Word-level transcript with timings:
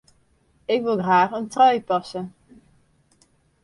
Ik 0.73 0.81
wol 0.85 0.99
graach 1.05 1.35
in 1.39 1.47
trui 1.53 1.77
passe. 1.87 2.21